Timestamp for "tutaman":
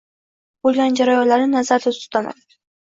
2.03-2.47